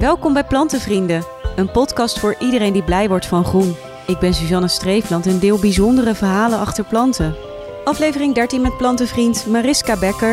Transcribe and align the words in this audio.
Welkom 0.00 0.32
bij 0.32 0.44
Plantenvrienden, 0.44 1.24
een 1.56 1.70
podcast 1.70 2.18
voor 2.18 2.36
iedereen 2.38 2.72
die 2.72 2.84
blij 2.84 3.08
wordt 3.08 3.26
van 3.26 3.44
groen. 3.44 3.74
Ik 4.06 4.18
ben 4.18 4.34
Suzanne 4.34 4.68
Streefland 4.68 5.26
en 5.26 5.38
deel 5.38 5.58
bijzondere 5.58 6.14
verhalen 6.14 6.58
achter 6.58 6.84
planten. 6.84 7.34
Aflevering 7.84 8.34
13 8.34 8.60
met 8.60 8.76
plantenvriend 8.76 9.46
Mariska 9.46 9.98
Becker. 9.98 10.32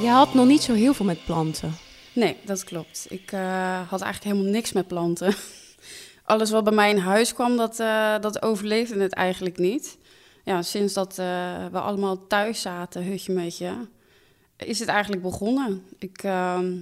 Je 0.00 0.08
had 0.08 0.34
nog 0.34 0.46
niet 0.46 0.62
zo 0.62 0.72
heel 0.72 0.94
veel 0.94 1.06
met 1.06 1.24
planten. 1.24 1.72
Nee, 2.12 2.36
dat 2.44 2.64
klopt. 2.64 3.06
Ik 3.08 3.32
uh, 3.32 3.40
had 3.88 4.00
eigenlijk 4.00 4.32
helemaal 4.32 4.52
niks 4.52 4.72
met 4.72 4.86
planten. 4.86 5.34
Alles 6.24 6.50
wat 6.50 6.64
bij 6.64 6.72
mij 6.72 6.90
in 6.90 6.98
huis 6.98 7.34
kwam, 7.34 7.56
dat, 7.56 7.80
uh, 7.80 8.18
dat 8.20 8.42
overleefde 8.42 9.00
het 9.00 9.12
eigenlijk 9.12 9.58
niet. 9.58 9.98
Ja, 10.44 10.62
sinds 10.62 10.92
dat 10.92 11.10
uh, 11.10 11.26
we 11.72 11.80
allemaal 11.80 12.26
thuis 12.26 12.60
zaten, 12.60 13.04
hutje 13.04 13.32
mutje, 13.32 13.88
is 14.56 14.78
het 14.78 14.88
eigenlijk 14.88 15.22
begonnen. 15.22 15.82
Ik 15.98 16.22
ehm, 16.22 16.72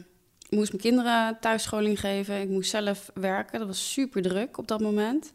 moest 0.55 0.71
mijn 0.71 0.83
kinderen 0.83 1.37
thuisscholing 1.41 2.01
geven. 2.01 2.41
Ik 2.41 2.49
moest 2.49 2.71
zelf 2.71 3.11
werken. 3.15 3.59
Dat 3.59 3.69
was 3.69 3.93
super 3.93 4.23
druk 4.23 4.59
op 4.59 4.69
dat 4.69 4.81
moment. 4.81 5.33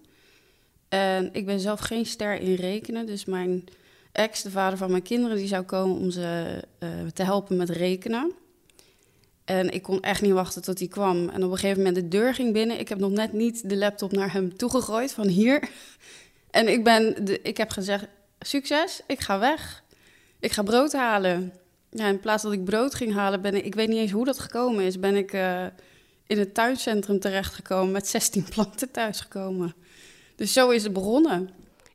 En 0.90 1.30
ik 1.34 1.46
ben 1.46 1.60
zelf 1.60 1.80
geen 1.80 2.06
ster 2.06 2.40
in 2.40 2.54
rekenen. 2.54 3.06
Dus 3.06 3.26
mijn 3.26 3.64
ex, 4.12 4.42
de 4.42 4.52
vader 4.52 4.78
van 4.78 4.92
mijn 4.92 5.04
kinderen, 5.04 5.38
die 5.38 5.48
zou 5.48 5.64
komen 5.64 5.98
om 5.98 6.12
ze 6.12 6.60
uh, 6.80 6.90
te 7.14 7.24
helpen 7.24 7.58
met 7.58 7.70
rekenen. 7.70 8.32
En 9.46 9.70
ik 9.70 9.82
kon 9.82 10.02
echt 10.02 10.22
niet 10.22 10.32
wachten 10.32 10.62
tot 10.62 10.80
hij 10.80 10.88
kwam. 10.88 11.30
En 11.30 11.44
op 11.44 11.52
een 11.52 11.58
gegeven 11.58 11.78
moment 11.78 11.96
de 11.96 12.08
deur 12.08 12.34
ging 12.34 12.54
binnen. 12.54 12.80
Ik 12.80 12.90
heb 12.90 13.00
nog 13.00 13.12
net 13.12 13.34
niet 13.34 13.70
de 13.70 13.78
laptop 13.78 14.12
naar 14.12 14.34
hem 14.34 14.58
toegegooid 14.58 15.14
van 15.14 15.28
hier. 15.28 15.70
En 16.50 16.68
ik, 16.68 16.84
ben 16.84 17.26
de, 17.26 17.42
ik 17.42 17.58
heb 17.58 17.70
gezegd, 17.70 18.08
succes, 18.40 19.02
ik 19.08 19.20
ga 19.20 19.40
weg. 19.40 19.84
Ik 20.40 20.52
ga 20.52 20.64
brood 20.64 20.94
halen. 20.94 21.54
Ja, 21.92 22.08
in 22.08 22.20
plaats 22.20 22.44
dat 22.44 22.52
ik 22.52 22.64
brood 22.64 22.96
ging 22.96 23.14
halen, 23.14 23.42
ben 23.42 23.56
ik, 23.56 23.66
ik 23.66 23.76
weet 23.76 23.88
niet 23.88 23.98
eens 23.98 24.12
hoe 24.12 24.26
dat 24.26 24.40
gekomen 24.40 24.86
is, 24.86 25.00
ben 25.00 25.16
ik 25.16 25.34
uh, 25.34 25.66
in 26.28 26.40
het 26.40 26.54
tuincentrum 26.54 27.20
terechtgekomen 27.20 27.92
met 27.92 28.08
16 28.08 28.44
planten 28.54 28.92
thuisgekomen. 28.92 29.74
Dus 30.36 30.54
zo 30.54 30.70
is 30.70 30.84
het 30.84 30.94
begonnen. 30.94 31.50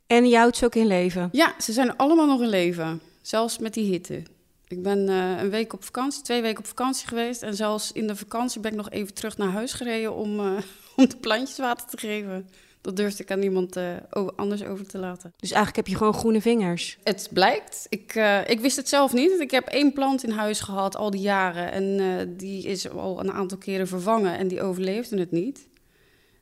En 0.07 0.25
je 0.25 0.37
houdt 0.37 0.57
ze 0.57 0.65
ook 0.65 0.75
in 0.75 0.87
leven? 0.87 1.29
Ja, 1.31 1.55
ze 1.59 1.73
zijn 1.73 1.97
allemaal 1.97 2.25
nog 2.25 2.41
in 2.41 2.49
leven. 2.49 3.01
Zelfs 3.21 3.57
met 3.57 3.73
die 3.73 3.91
hitte. 3.91 4.23
Ik 4.67 4.83
ben 4.83 5.09
uh, 5.09 5.41
een 5.41 5.49
week 5.49 5.73
op 5.73 5.83
vakantie, 5.83 6.21
twee 6.21 6.41
weken 6.41 6.59
op 6.59 6.65
vakantie 6.65 7.07
geweest. 7.07 7.41
En 7.41 7.55
zelfs 7.55 7.91
in 7.91 8.07
de 8.07 8.15
vakantie 8.15 8.61
ben 8.61 8.71
ik 8.71 8.77
nog 8.77 8.89
even 8.89 9.13
terug 9.13 9.37
naar 9.37 9.51
huis 9.51 9.73
gereden 9.73 10.15
om, 10.15 10.39
uh, 10.39 10.57
om 10.95 11.09
de 11.09 11.17
plantjes 11.17 11.57
water 11.57 11.87
te 11.87 11.97
geven. 11.97 12.49
Dat 12.85 12.95
durfde 12.95 13.23
ik 13.23 13.31
aan 13.31 13.39
niemand 13.39 13.77
uh, 13.77 13.83
over, 14.09 14.33
anders 14.35 14.63
over 14.63 14.87
te 14.87 14.97
laten. 14.97 15.33
Dus 15.37 15.51
eigenlijk 15.51 15.75
heb 15.75 15.87
je 15.87 15.95
gewoon 15.95 16.13
groene 16.13 16.41
vingers? 16.41 16.97
Het 17.03 17.29
blijkt. 17.31 17.85
Ik, 17.89 18.15
uh, 18.15 18.49
ik 18.49 18.59
wist 18.59 18.75
het 18.75 18.89
zelf 18.89 19.13
niet. 19.13 19.39
Ik 19.39 19.51
heb 19.51 19.67
één 19.67 19.93
plant 19.93 20.23
in 20.23 20.31
huis 20.31 20.59
gehad 20.59 20.95
al 20.95 21.09
die 21.09 21.21
jaren. 21.21 21.71
En 21.71 21.83
uh, 21.83 22.21
die 22.37 22.63
is 22.63 22.89
al 22.89 23.19
een 23.19 23.31
aantal 23.31 23.57
keren 23.57 23.87
vervangen 23.87 24.37
en 24.37 24.47
die 24.47 24.61
overleefde 24.61 25.19
het 25.19 25.31
niet. 25.31 25.67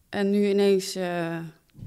En 0.10 0.30
nu 0.30 0.50
ineens 0.50 0.98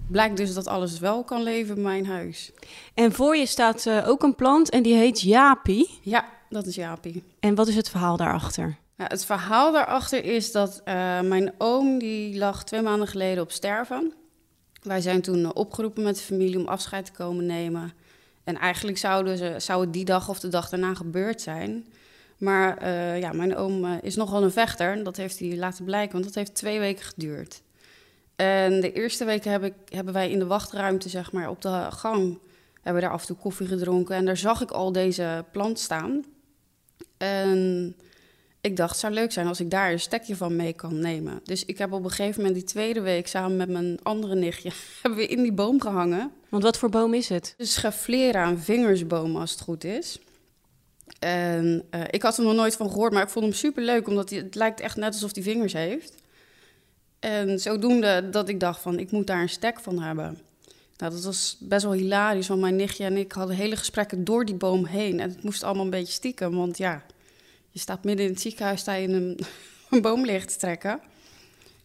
blijkt 0.08 0.36
dus 0.36 0.54
dat 0.54 0.66
alles 0.66 0.98
wel 0.98 1.24
kan 1.24 1.42
leven 1.42 1.76
in 1.76 1.82
mijn 1.82 2.06
huis. 2.06 2.52
En 2.94 3.12
voor 3.12 3.36
je 3.36 3.46
staat 3.46 3.90
ook 3.90 4.22
een 4.22 4.34
plant 4.34 4.70
en 4.70 4.82
die 4.82 4.94
heet 4.94 5.20
Japi. 5.20 5.88
Ja, 6.02 6.28
dat 6.48 6.66
is 6.66 6.74
Japi. 6.74 7.22
En 7.40 7.54
wat 7.54 7.68
is 7.68 7.76
het 7.76 7.88
verhaal 7.88 8.16
daarachter? 8.16 8.76
Ja, 8.96 9.04
het 9.08 9.24
verhaal 9.24 9.72
daarachter 9.72 10.24
is 10.24 10.52
dat 10.52 10.82
mijn 11.22 11.52
oom, 11.58 11.98
die 11.98 12.38
lag 12.38 12.64
twee 12.64 12.82
maanden 12.82 13.08
geleden 13.08 13.42
op 13.42 13.50
sterven. 13.50 14.12
Wij 14.86 15.00
zijn 15.00 15.20
toen 15.20 15.54
opgeroepen 15.54 16.02
met 16.02 16.16
de 16.16 16.22
familie 16.22 16.58
om 16.58 16.66
afscheid 16.66 17.04
te 17.04 17.12
komen 17.12 17.46
nemen. 17.46 17.92
En 18.44 18.56
eigenlijk 18.58 18.98
zouden 18.98 19.38
ze, 19.38 19.54
zou 19.58 19.80
het 19.80 19.92
die 19.92 20.04
dag 20.04 20.28
of 20.28 20.40
de 20.40 20.48
dag 20.48 20.68
daarna 20.68 20.94
gebeurd 20.94 21.40
zijn. 21.40 21.86
Maar 22.38 22.82
uh, 22.82 23.20
ja, 23.20 23.32
mijn 23.32 23.56
oom 23.56 23.84
uh, 23.84 23.92
is 24.02 24.16
nogal 24.16 24.42
een 24.42 24.50
vechter. 24.50 25.04
Dat 25.04 25.16
heeft 25.16 25.38
hij 25.38 25.56
laten 25.56 25.84
blijken, 25.84 26.12
want 26.12 26.24
dat 26.24 26.34
heeft 26.34 26.54
twee 26.54 26.78
weken 26.78 27.04
geduurd. 27.04 27.62
En 28.36 28.80
de 28.80 28.92
eerste 28.92 29.24
weken 29.24 29.62
ik, 29.62 29.74
hebben 29.88 30.14
wij 30.14 30.30
in 30.30 30.38
de 30.38 30.46
wachtruimte, 30.46 31.08
zeg 31.08 31.32
maar, 31.32 31.48
op 31.48 31.62
de 31.62 31.86
gang... 31.90 32.38
hebben 32.74 32.94
we 32.94 33.00
daar 33.00 33.16
af 33.16 33.20
en 33.20 33.26
toe 33.26 33.36
koffie 33.36 33.66
gedronken. 33.66 34.16
En 34.16 34.24
daar 34.24 34.36
zag 34.36 34.60
ik 34.60 34.70
al 34.70 34.92
deze 34.92 35.44
plant 35.52 35.78
staan. 35.78 36.24
En 37.16 37.96
ik 38.60 38.76
dacht, 38.76 38.90
het 38.90 39.00
zou 39.00 39.12
leuk 39.12 39.32
zijn 39.32 39.46
als 39.46 39.60
ik 39.60 39.70
daar 39.70 39.92
een 39.92 40.00
stekje 40.00 40.36
van 40.36 40.56
mee 40.56 40.72
kan 40.72 40.98
nemen. 40.98 41.40
Dus 41.44 41.64
ik 41.64 41.78
heb 41.78 41.92
op 41.92 42.04
een 42.04 42.10
gegeven 42.10 42.36
moment 42.40 42.54
die 42.54 42.68
tweede 42.68 43.00
week 43.00 43.26
samen 43.26 43.56
met 43.56 43.68
mijn 43.68 43.98
andere 44.02 44.34
nichtje... 44.34 44.70
hebben 45.02 45.20
we 45.20 45.26
in 45.26 45.42
die 45.42 45.52
boom 45.52 45.80
gehangen. 45.80 46.32
Want 46.48 46.62
wat 46.62 46.78
voor 46.78 46.90
boom 46.90 47.14
is 47.14 47.28
het? 47.28 47.54
Dus 47.56 47.72
Schefflera, 47.72 48.48
een 48.48 48.58
vingersboom 48.58 49.36
als 49.36 49.50
het 49.50 49.60
goed 49.60 49.84
is. 49.84 50.18
En 51.18 51.84
uh, 51.90 52.00
ik 52.10 52.22
had 52.22 52.38
er 52.38 52.44
nog 52.44 52.54
nooit 52.54 52.76
van 52.76 52.90
gehoord, 52.90 53.12
maar 53.12 53.22
ik 53.22 53.28
vond 53.28 53.44
hem 53.44 53.54
super 53.54 53.82
leuk... 53.82 54.08
omdat 54.08 54.30
hij, 54.30 54.38
het 54.38 54.54
lijkt 54.54 54.80
echt 54.80 54.96
net 54.96 55.12
alsof 55.12 55.34
hij 55.34 55.42
vingers 55.42 55.72
heeft. 55.72 56.14
En 57.18 57.60
zodoende 57.60 58.28
dat 58.30 58.48
ik 58.48 58.60
dacht 58.60 58.80
van, 58.80 58.98
ik 58.98 59.10
moet 59.10 59.26
daar 59.26 59.40
een 59.40 59.48
stek 59.48 59.80
van 59.80 59.98
hebben. 60.00 60.38
Nou, 60.96 61.12
dat 61.12 61.24
was 61.24 61.56
best 61.60 61.84
wel 61.84 61.92
hilarisch, 61.92 62.48
want 62.48 62.60
mijn 62.60 62.76
nichtje 62.76 63.04
en 63.04 63.16
ik 63.16 63.32
hadden 63.32 63.56
hele 63.56 63.76
gesprekken 63.76 64.24
door 64.24 64.44
die 64.44 64.54
boom 64.54 64.84
heen. 64.84 65.20
En 65.20 65.30
het 65.30 65.42
moest 65.42 65.62
allemaal 65.62 65.84
een 65.84 65.90
beetje 65.90 66.12
stiekem, 66.12 66.56
want 66.56 66.78
ja... 66.78 67.02
Je 67.76 67.82
staat 67.82 68.04
midden 68.04 68.26
in 68.26 68.32
het 68.32 68.40
ziekenhuis, 68.40 68.80
sta 68.80 68.94
je 68.94 69.08
in 69.08 69.14
een, 69.14 69.38
een 69.90 70.00
boom 70.00 70.24
leeg 70.24 70.44
te 70.44 70.56
trekken. 70.56 71.00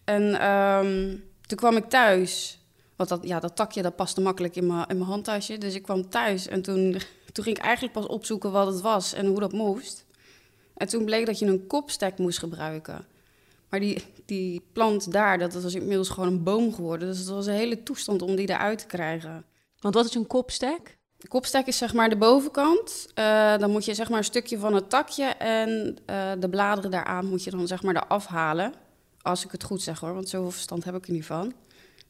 En 0.04 0.50
um, 0.52 1.24
toen 1.42 1.58
kwam 1.58 1.78
ik 1.78 1.90
thuis. 1.90 2.60
Want 2.96 3.10
dat, 3.10 3.20
ja, 3.24 3.40
dat 3.40 3.56
takje 3.56 3.82
dat 3.82 3.96
paste 3.96 4.22
makkelijk 4.22 4.56
in 4.56 4.68
mijn, 4.68 4.88
in 4.88 4.98
mijn 4.98 5.10
handtasje. 5.10 5.58
Dus 5.58 5.76
ik 5.76 5.84
kwam 5.84 6.10
thuis 6.10 6.48
en 6.48 6.62
toen, 6.62 6.92
toen 7.34 7.44
ging 7.44 7.58
ik 7.58 7.64
eigenlijk 7.64 7.94
pas 7.94 8.06
opzoeken 8.06 8.52
wat 8.52 8.68
het 8.68 8.82
was 8.82 9.14
en 9.14 9.26
hoe 9.26 9.40
dat 9.40 9.52
moest. 9.52 10.06
En 10.74 10.88
toen 10.88 11.06
bleek 11.06 11.26
dat 11.26 11.40
je 11.40 11.46
een 11.46 11.68
kopstek 11.68 12.18
moest 12.18 12.40
gebruiken. 12.40 13.06
Maar 13.70 13.80
die, 13.80 14.04
die 14.26 14.62
plant 14.74 15.12
daar, 15.12 15.38
dat 15.38 15.54
was 15.54 15.74
inmiddels 15.74 16.10
gewoon 16.10 16.30
een 16.30 16.44
boom 16.44 16.74
geworden. 16.74 17.08
Dus 17.08 17.20
het 17.20 17.28
was 17.28 17.46
een 17.46 17.54
hele 17.54 17.84
toestand 17.84 18.22
om 18.22 18.36
die 18.36 18.50
eruit 18.50 18.80
te 18.80 18.86
krijgen. 18.86 19.46
Want 19.80 19.94
wat 19.96 20.06
is 20.06 20.16
een 20.16 20.28
kopstek? 20.28 21.00
De 21.22 21.28
kopstek 21.28 21.68
is 21.68 21.78
zeg 21.78 21.94
maar 21.94 22.10
de 22.10 22.18
bovenkant. 22.18 23.08
Uh, 23.16 23.58
dan 23.58 23.72
moet 23.72 23.86
je 23.86 23.94
zeg 23.94 24.10
maar 24.10 24.18
een 24.18 24.24
stukje 24.24 24.58
van 24.58 24.74
het 24.74 24.90
takje 24.90 25.26
en 25.26 25.98
uh, 26.10 26.32
de 26.40 26.50
bladeren 26.50 26.92
daaraan 26.92 27.26
moet 27.26 27.44
je 27.44 27.52
dan 27.52 27.68
zeg 27.68 27.84
maar 27.84 27.96
eraf 27.96 28.26
halen. 28.26 28.74
Als 29.22 29.46
ik 29.46 29.52
het 29.52 29.64
goed 29.64 29.82
zeg 29.82 30.00
hoor, 30.00 30.14
want 30.14 30.30
zoveel 30.30 30.52
verstand 30.52 30.84
heb 30.84 30.96
ik 30.96 31.06
er 31.06 31.14
niet 31.14 31.26
van. 31.26 31.54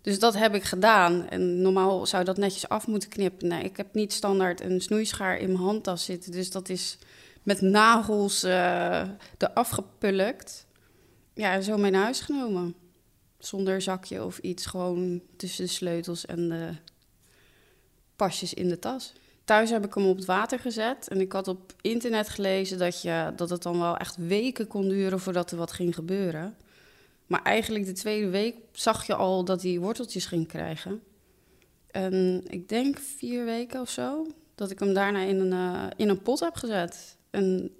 Dus 0.02 0.20
dat 0.20 0.38
heb 0.38 0.56
ik 0.56 0.64
gedaan. 0.64 1.30
En 1.30 1.62
normaal 1.62 2.06
zou 2.06 2.24
dat 2.24 2.38
netjes 2.38 2.70
af 2.70 2.88
moeten 2.88 3.10
knippen. 3.10 3.48
Nee, 3.48 3.64
ik 3.64 3.78
heb 3.78 3.94
niet 3.94 4.14
standaard 4.14 4.62
een 4.62 4.82
snoeischaar 4.82 5.38
in 5.38 5.48
mijn 5.48 5.64
handtas 5.64 6.06
zitten. 6.06 6.32
Dus 6.32 6.52
dat 6.52 6.70
is 6.70 6.98
met 7.44 7.62
nagels 7.62 8.44
uh, 8.44 9.02
eraf 9.38 9.70
gepulkt. 9.70 10.66
Ja, 11.34 11.54
en 11.54 11.64
zo 11.64 11.78
mee 11.78 11.92
naar 11.92 12.04
huis 12.04 12.20
genomen. 12.20 12.76
Zonder 13.40 13.82
zakje 13.82 14.24
of 14.24 14.38
iets, 14.38 14.66
gewoon 14.66 15.22
tussen 15.38 15.66
de 15.66 15.72
sleutels 15.72 16.26
en 16.26 16.50
de 16.50 16.70
in 18.54 18.70
de 18.70 18.80
tas. 18.80 19.14
Thuis 19.44 19.70
heb 19.70 19.86
ik 19.86 19.94
hem 19.94 20.06
op 20.06 20.16
het 20.16 20.26
water 20.26 20.60
gezet 20.60 21.08
en 21.08 21.22
ik 21.22 21.32
had 21.32 21.48
op 21.48 21.74
internet 21.82 22.30
gelezen 22.30 22.78
dat, 22.78 23.02
je, 23.02 23.34
dat 23.36 23.50
het 23.50 23.64
dan 23.64 23.80
wel 23.80 23.98
echt 23.98 24.16
weken 24.16 24.68
kon 24.68 24.90
duren 24.90 25.20
voordat 25.20 25.52
er 25.52 25.58
wat 25.58 25.72
ging 25.72 25.96
gebeuren. 25.96 26.56
Maar 27.28 27.42
eigenlijk 27.42 27.86
de 27.86 27.92
tweede 27.92 28.30
week 28.30 28.56
zag 28.72 29.08
je 29.08 29.16
al 29.16 29.46
dat 29.46 29.62
hij 29.62 29.80
worteltjes 29.80 30.26
ging 30.26 30.48
krijgen. 30.48 31.02
En 31.92 32.44
ik 32.48 32.70
denk 32.70 33.00
vier 33.00 33.46
weken 33.46 33.82
of 33.82 33.90
zo, 33.90 34.28
dat 34.56 34.72
ik 34.72 34.80
hem 34.80 34.94
daarna 34.94 35.20
in 35.20 35.40
een, 35.40 35.54
uh, 35.54 35.88
in 35.96 36.10
een 36.10 36.22
pot 36.22 36.40
heb 36.40 36.56
gezet. 36.56 37.18
En 37.30 37.72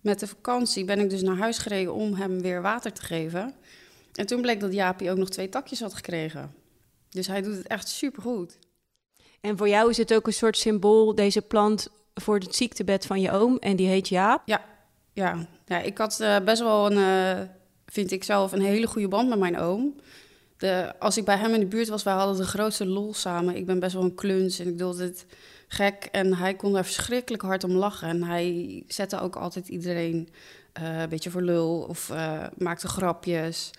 met 0.00 0.20
de 0.20 0.26
vakantie 0.26 0.84
ben 0.84 0.98
ik 0.98 1.10
dus 1.10 1.22
naar 1.22 1.36
huis 1.36 1.58
gereden 1.58 1.94
om 1.94 2.14
hem 2.14 2.40
weer 2.40 2.62
water 2.62 2.92
te 2.92 3.02
geven. 3.02 3.54
En 4.12 4.26
toen 4.26 4.40
bleek 4.40 4.60
dat 4.60 4.72
Jaapie 4.72 5.10
ook 5.10 5.18
nog 5.18 5.28
twee 5.28 5.48
takjes 5.48 5.80
had 5.80 5.94
gekregen. 5.94 6.54
Dus 7.08 7.26
hij 7.26 7.42
doet 7.42 7.56
het 7.56 7.66
echt 7.66 7.88
supergoed. 7.88 8.58
En 9.40 9.56
voor 9.56 9.68
jou 9.68 9.90
is 9.90 9.96
het 9.96 10.14
ook 10.14 10.26
een 10.26 10.32
soort 10.32 10.56
symbool, 10.56 11.14
deze 11.14 11.42
plant, 11.42 11.88
voor 12.14 12.38
het 12.38 12.54
ziektebed 12.54 13.06
van 13.06 13.20
je 13.20 13.30
oom. 13.30 13.56
En 13.56 13.76
die 13.76 13.86
heet 13.86 14.08
Jaap. 14.08 14.42
Ja, 14.44 14.64
ja. 15.12 15.46
ik 15.82 15.98
had 15.98 16.18
uh, 16.20 16.38
best 16.40 16.62
wel 16.62 16.92
een, 16.92 16.98
uh, 16.98 17.46
vind 17.86 18.10
ik 18.10 18.24
zelf, 18.24 18.52
een 18.52 18.60
hele 18.60 18.86
goede 18.86 19.08
band 19.08 19.28
met 19.28 19.38
mijn 19.38 19.58
oom. 19.58 19.94
De, 20.56 20.94
als 20.98 21.16
ik 21.16 21.24
bij 21.24 21.36
hem 21.36 21.54
in 21.54 21.60
de 21.60 21.66
buurt 21.66 21.88
was, 21.88 22.02
wij 22.02 22.14
hadden 22.14 22.36
de 22.36 22.46
grootste 22.46 22.86
lol 22.86 23.14
samen. 23.14 23.56
Ik 23.56 23.66
ben 23.66 23.78
best 23.78 23.94
wel 23.94 24.02
een 24.02 24.14
kluns 24.14 24.58
en 24.58 24.68
ik 24.68 24.78
doe 24.78 25.00
het 25.00 25.26
gek. 25.68 26.08
En 26.12 26.34
hij 26.34 26.54
kon 26.54 26.72
daar 26.72 26.84
verschrikkelijk 26.84 27.42
hard 27.42 27.64
om 27.64 27.70
lachen. 27.70 28.08
En 28.08 28.22
hij 28.22 28.82
zette 28.86 29.20
ook 29.20 29.36
altijd 29.36 29.68
iedereen 29.68 30.28
uh, 30.80 31.00
een 31.00 31.08
beetje 31.08 31.30
voor 31.30 31.42
lul 31.42 31.86
of 31.88 32.12
maakte 32.56 32.88
grapjes. 32.88 33.70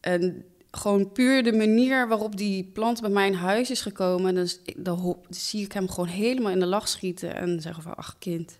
En 0.00 0.44
gewoon 0.72 1.12
puur 1.12 1.42
de 1.42 1.52
manier 1.52 2.08
waarop 2.08 2.36
die 2.36 2.64
plant 2.64 3.00
bij 3.00 3.10
mijn 3.10 3.34
huis 3.34 3.70
is 3.70 3.80
gekomen, 3.80 4.34
dan, 4.76 5.16
zie 5.28 5.64
ik 5.64 5.72
hem 5.72 5.88
gewoon 5.88 6.08
helemaal 6.08 6.52
in 6.52 6.60
de 6.60 6.66
lach 6.66 6.88
schieten 6.88 7.34
en 7.34 7.60
zeggen 7.60 7.82
van, 7.82 7.94
ach 7.94 8.16
kind, 8.18 8.58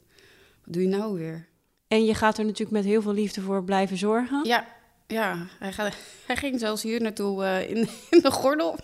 wat 0.65 0.75
doe 0.75 0.83
je 0.83 0.89
nou 0.89 1.19
weer? 1.19 1.49
En 1.89 2.05
je 2.05 2.15
gaat 2.15 2.39
er 2.39 2.45
natuurlijk 2.45 2.71
met 2.71 2.85
heel 2.85 3.03
veel 3.03 3.13
liefde 3.13 3.41
voor 3.41 3.65
blijven 3.65 3.97
zorgen? 3.97 4.45
Ja, 4.45 4.67
ja. 5.07 5.47
Hij, 5.59 5.73
gaat, 5.73 5.95
hij 6.27 6.37
ging 6.37 6.61
zelfs 6.61 6.83
hier 6.83 7.01
naartoe 7.01 7.43
uh, 7.43 7.71
in, 7.71 7.77
in 8.11 8.21
de 8.21 8.31
gordel. 8.31 8.79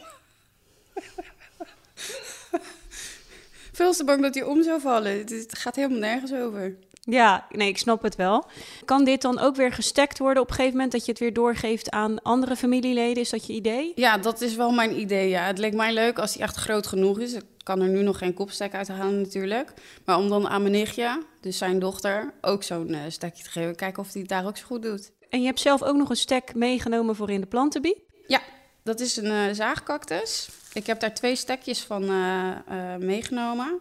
Veel 3.73 3.93
te 3.93 4.05
bang 4.05 4.23
dat 4.23 4.35
hij 4.35 4.45
om 4.45 4.63
zou 4.63 4.81
vallen. 4.81 5.19
Het 5.19 5.59
gaat 5.59 5.77
helemaal 5.77 5.99
nergens 5.99 6.33
over. 6.33 6.77
Ja, 7.11 7.47
nee, 7.51 7.69
ik 7.69 7.79
snap 7.79 8.03
het 8.03 8.17
wel. 8.17 8.47
Kan 8.85 9.05
dit 9.05 9.23
dan 9.23 9.39
ook 9.39 9.57
weer 9.57 9.73
gestekt 9.73 10.19
worden 10.19 10.43
op 10.43 10.49
een 10.49 10.55
gegeven 10.55 10.75
moment 10.77 10.93
dat 10.93 11.05
je 11.05 11.11
het 11.11 11.21
weer 11.21 11.33
doorgeeft 11.33 11.91
aan 11.91 12.23
andere 12.23 12.57
familieleden? 12.57 13.23
Is 13.23 13.31
dat 13.31 13.47
je 13.47 13.53
idee? 13.53 13.93
Ja, 13.95 14.19
dat 14.19 14.41
is 14.41 14.57
wel 14.57 14.71
mijn 14.71 15.01
idee. 15.01 15.29
Ja. 15.29 15.43
Het 15.43 15.59
leek 15.59 15.75
mij 15.75 15.93
leuk 15.93 16.19
als 16.19 16.35
hij 16.35 16.43
echt 16.43 16.57
groot 16.57 16.87
genoeg 16.87 17.19
is. 17.19 17.33
Ik 17.33 17.45
kan 17.63 17.81
er 17.81 17.89
nu 17.89 18.03
nog 18.03 18.19
geen 18.19 18.35
kopstek 18.35 18.75
uit 18.75 18.89
halen 18.89 19.21
natuurlijk. 19.21 19.73
Maar 20.05 20.19
om 20.19 20.29
dan 20.29 20.49
aan 20.49 20.61
mijn 20.61 20.75
nichtje, 20.75 21.23
dus 21.41 21.59
zijn 21.59 21.79
dochter, 21.79 22.35
ook 22.41 22.63
zo'n 22.63 22.89
uh, 22.89 23.01
stekje 23.09 23.43
te 23.43 23.51
geven. 23.51 23.77
Kijken 23.77 24.03
of 24.03 24.13
hij 24.13 24.21
het 24.21 24.31
daar 24.31 24.47
ook 24.47 24.57
zo 24.57 24.67
goed 24.67 24.83
doet. 24.83 25.11
En 25.29 25.41
je 25.41 25.47
hebt 25.47 25.61
zelf 25.61 25.83
ook 25.83 25.97
nog 25.97 26.11
een 26.11 26.17
stek 26.17 26.55
meegenomen 26.55 27.17
voor 27.17 27.31
in 27.31 27.41
de 27.41 27.47
plantenbie? 27.47 28.05
Ja, 28.27 28.41
dat 28.83 29.01
is 29.01 29.17
een 29.17 29.49
uh, 29.49 29.53
zaagcactus. 29.53 30.49
Ik 30.73 30.87
heb 30.87 31.01
daar 31.01 31.15
twee 31.15 31.37
stekjes 31.37 31.81
van 31.81 32.03
uh, 32.03 32.57
meegenomen. 32.99 33.79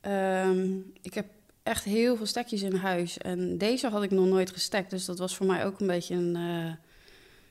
Ehm, 0.00 0.76
ik 1.02 1.14
heb 1.14 1.26
echt 1.62 1.84
heel 1.84 2.16
veel 2.16 2.26
stekjes 2.26 2.62
in 2.62 2.74
huis. 2.74 3.18
En 3.18 3.58
deze 3.58 3.88
had 3.88 4.02
ik 4.02 4.10
nog 4.10 4.26
nooit 4.26 4.50
gestekt. 4.50 4.90
Dus 4.90 5.04
dat 5.04 5.18
was 5.18 5.36
voor 5.36 5.46
mij 5.46 5.64
ook 5.64 5.80
een 5.80 5.86
beetje 5.86 6.14
een, 6.14 6.36
uh, 6.36 6.72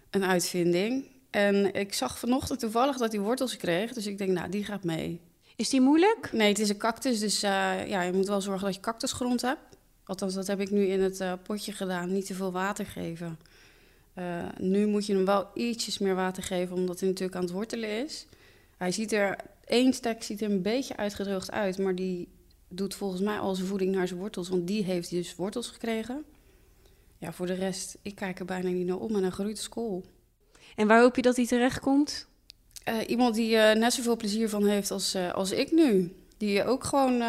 een 0.09 0.23
uitvinding. 0.23 1.05
En 1.29 1.73
ik 1.73 1.93
zag 1.93 2.19
vanochtend 2.19 2.59
toevallig 2.59 2.97
dat 2.97 3.11
hij 3.11 3.21
wortels 3.21 3.57
kreeg. 3.57 3.93
Dus 3.93 4.07
ik 4.07 4.17
denk, 4.17 4.31
nou, 4.31 4.49
die 4.49 4.65
gaat 4.65 4.83
mee. 4.83 5.19
Is 5.55 5.69
die 5.69 5.81
moeilijk? 5.81 6.31
Nee, 6.31 6.47
het 6.47 6.59
is 6.59 6.69
een 6.69 6.77
cactus. 6.77 7.19
Dus 7.19 7.43
uh, 7.43 7.87
ja, 7.87 8.01
je 8.01 8.13
moet 8.13 8.27
wel 8.27 8.41
zorgen 8.41 8.65
dat 8.65 8.75
je 8.75 8.81
cactusgrond 8.81 9.41
hebt. 9.41 9.61
Althans, 10.03 10.33
dat 10.33 10.47
heb 10.47 10.59
ik 10.59 10.71
nu 10.71 10.85
in 10.85 11.01
het 11.01 11.21
uh, 11.21 11.33
potje 11.43 11.71
gedaan. 11.71 12.11
Niet 12.11 12.25
te 12.25 12.33
veel 12.33 12.51
water 12.51 12.85
geven. 12.85 13.39
nu 14.57 14.85
moet 14.87 15.05
je 15.05 15.13
hem 15.13 15.25
wel 15.25 15.47
ietsjes 15.53 15.97
meer 15.97 16.15
water 16.15 16.43
geven, 16.43 16.75
omdat 16.75 16.99
hij 16.99 17.09
natuurlijk 17.09 17.37
aan 17.37 17.43
het 17.43 17.51
wortelen 17.51 18.03
is. 18.03 18.27
Hij 18.77 18.91
ziet 18.91 19.11
er, 19.11 19.35
één 19.65 19.93
stek 19.93 20.23
ziet 20.23 20.41
er 20.41 20.51
een 20.51 20.61
beetje 20.61 20.97
uitgedroogd 20.97 21.51
uit, 21.51 21.77
maar 21.77 21.95
die 21.95 22.27
doet 22.71 22.95
volgens 22.95 23.21
mij 23.21 23.39
al 23.39 23.56
zijn 23.56 23.68
voeding 23.68 23.95
naar 23.95 24.07
zijn 24.07 24.19
wortels, 24.19 24.50
want 24.50 24.68
die 24.68 24.83
heeft 24.83 25.09
dus 25.09 25.35
wortels 25.35 25.68
gekregen. 25.68 26.23
Ja, 27.18 27.33
voor 27.33 27.45
de 27.45 27.53
rest, 27.53 27.97
ik 28.01 28.15
kijk 28.15 28.39
er 28.39 28.45
bijna 28.45 28.69
niet 28.69 28.85
naar 28.85 28.97
om 28.97 29.15
en 29.15 29.23
een 29.23 29.31
groeit 29.31 29.57
school. 29.57 30.03
En 30.75 30.88
waar 30.88 31.01
hoop 31.01 31.15
je 31.15 31.21
dat 31.21 31.35
hij 31.35 31.45
terechtkomt? 31.45 32.27
Uh, 32.89 32.95
iemand 33.07 33.35
die 33.35 33.56
uh, 33.56 33.71
net 33.73 33.94
zoveel 33.94 34.15
plezier 34.15 34.50
van 34.50 34.65
heeft 34.65 34.91
als, 34.91 35.15
uh, 35.15 35.33
als 35.33 35.51
ik 35.51 35.71
nu. 35.71 36.15
Die 36.38 36.65
ook 36.65 36.83
gewoon 36.83 37.21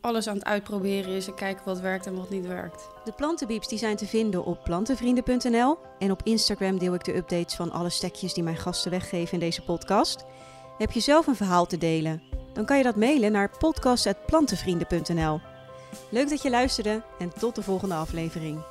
alles 0.00 0.26
aan 0.26 0.34
het 0.34 0.44
uitproberen 0.44 1.12
is 1.12 1.26
en 1.26 1.34
kijken 1.34 1.64
wat 1.64 1.80
werkt 1.80 2.06
en 2.06 2.16
wat 2.16 2.30
niet 2.30 2.46
werkt. 2.46 2.88
De 3.04 3.12
plantenbieps 3.12 3.68
die 3.68 3.78
zijn 3.78 3.96
te 3.96 4.06
vinden 4.06 4.44
op 4.44 4.64
plantenvrienden.nl. 4.64 5.78
En 5.98 6.10
op 6.10 6.20
Instagram 6.24 6.78
deel 6.78 6.94
ik 6.94 7.04
de 7.04 7.16
updates 7.16 7.54
van 7.54 7.70
alle 7.70 7.90
stekjes 7.90 8.34
die 8.34 8.42
mijn 8.42 8.56
gasten 8.56 8.90
weggeven 8.90 9.32
in 9.32 9.40
deze 9.40 9.62
podcast. 9.62 10.24
Heb 10.78 10.92
je 10.92 11.00
zelf 11.00 11.26
een 11.26 11.36
verhaal 11.36 11.66
te 11.66 11.78
delen? 11.78 12.37
Dan 12.52 12.64
kan 12.64 12.76
je 12.76 12.82
dat 12.82 12.96
mailen 12.96 13.32
naar 13.32 13.50
podcast.plantenvrienden.nl. 13.58 15.40
Leuk 16.10 16.28
dat 16.28 16.42
je 16.42 16.50
luisterde 16.50 17.02
en 17.18 17.32
tot 17.38 17.54
de 17.54 17.62
volgende 17.62 17.94
aflevering. 17.94 18.62